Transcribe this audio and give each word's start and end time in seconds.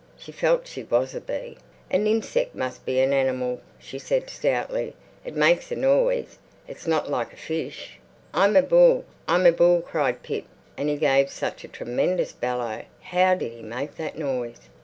She 0.17 0.31
felt 0.31 0.65
she 0.65 0.81
was 0.81 1.13
a 1.13 1.21
bee. 1.21 1.59
"A 1.91 1.99
ninseck 1.99 2.55
must 2.55 2.87
be 2.87 2.99
an 3.01 3.13
animal," 3.13 3.61
she 3.77 3.99
said 3.99 4.31
stoutly. 4.31 4.95
"It 5.23 5.35
makes 5.35 5.71
a 5.71 5.75
noise. 5.75 6.39
It's 6.67 6.87
not 6.87 7.11
like 7.11 7.31
a 7.33 7.37
fish." 7.37 7.99
"I'm 8.33 8.55
a 8.55 8.63
bull, 8.63 9.05
I'm 9.27 9.45
a 9.45 9.51
bull!" 9.51 9.81
cried 9.81 10.23
Pip. 10.23 10.45
And 10.75 10.89
he 10.89 10.95
gave 10.97 11.29
such 11.29 11.63
a 11.63 11.67
tremendous 11.67 12.31
bellow—how 12.33 13.35
did 13.35 13.51
he 13.51 13.61
make 13.61 13.97
that 13.97 14.17
noise? 14.17 14.69